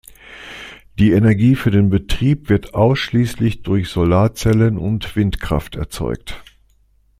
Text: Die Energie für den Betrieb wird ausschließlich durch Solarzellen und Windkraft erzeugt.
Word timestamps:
Die 0.97 1.11
Energie 1.11 1.53
für 1.55 1.69
den 1.69 1.91
Betrieb 1.91 2.49
wird 2.49 2.73
ausschließlich 2.73 3.61
durch 3.61 3.89
Solarzellen 3.89 4.79
und 4.79 5.15
Windkraft 5.15 5.75
erzeugt. 5.75 6.41